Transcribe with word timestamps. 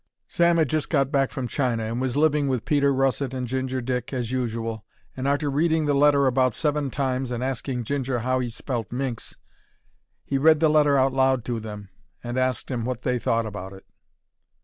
Sam 0.27 0.57
'ad 0.57 0.67
just 0.67 0.89
got 0.89 1.11
back 1.11 1.29
from 1.29 1.47
China 1.47 1.83
and 1.83 2.01
was 2.01 2.17
living 2.17 2.47
with 2.47 2.65
Peter 2.65 2.91
Russet 2.91 3.35
and 3.35 3.45
Ginger 3.47 3.81
Dick 3.81 4.11
as 4.11 4.31
usual, 4.31 4.83
and 5.15 5.27
arter 5.27 5.47
reading 5.51 5.85
the 5.85 5.93
letter 5.93 6.25
about 6.25 6.55
seven 6.55 6.89
times 6.89 7.29
and 7.29 7.43
asking 7.43 7.83
Ginger 7.83 8.21
how 8.21 8.41
'e 8.41 8.49
spelt 8.49 8.91
"minx," 8.91 9.35
'e 10.27 10.39
read 10.39 10.59
the 10.59 10.69
letter 10.69 10.97
out 10.97 11.13
loud 11.13 11.45
to 11.45 11.59
them 11.59 11.89
and 12.23 12.39
asked 12.39 12.71
'em 12.71 12.83
what 12.83 13.03
they 13.03 13.19
thought 13.19 13.45
about 13.45 13.73
it. 13.73 13.85